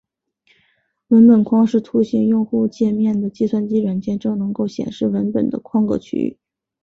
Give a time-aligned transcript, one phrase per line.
[1.09, 6.39] 文本框是图形用户界面的计算机软件中能够显示文本的框格区域。